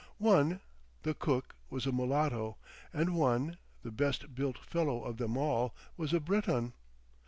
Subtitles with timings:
[0.17, 0.61] One,
[1.03, 2.57] the cook was a mulatto;
[2.91, 6.73] and one, the best built fellow of them all, was a Breton.